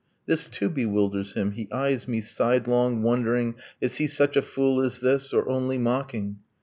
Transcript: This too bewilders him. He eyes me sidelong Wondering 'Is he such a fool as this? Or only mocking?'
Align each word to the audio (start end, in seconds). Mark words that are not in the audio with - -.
This 0.25 0.47
too 0.47 0.67
bewilders 0.71 1.33
him. 1.33 1.51
He 1.51 1.67
eyes 1.71 2.07
me 2.07 2.21
sidelong 2.21 3.03
Wondering 3.03 3.53
'Is 3.79 3.97
he 3.97 4.07
such 4.07 4.35
a 4.35 4.41
fool 4.41 4.81
as 4.81 4.99
this? 4.99 5.31
Or 5.31 5.47
only 5.47 5.77
mocking?' 5.77 6.37